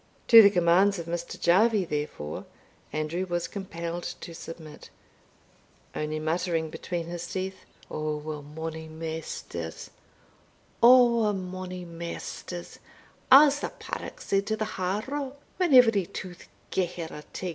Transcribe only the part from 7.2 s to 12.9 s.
teeth, "Ower mony maisters, ower mony maisters,